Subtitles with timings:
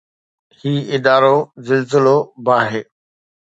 [0.59, 1.35] هي ادارو
[1.67, 2.81] زلزلو، باهه